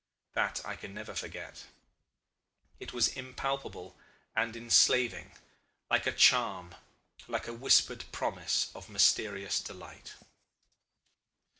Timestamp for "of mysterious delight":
8.73-10.15